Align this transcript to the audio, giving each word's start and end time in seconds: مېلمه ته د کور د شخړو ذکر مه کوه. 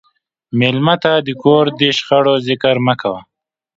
مېلمه 0.59 0.95
ته 1.03 1.13
د 1.27 1.29
کور 1.43 1.65
د 1.79 1.81
شخړو 1.97 2.33
ذکر 2.47 2.75
مه 2.85 2.93
کوه. 3.01 3.21